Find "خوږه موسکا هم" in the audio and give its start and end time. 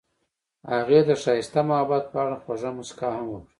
2.43-3.25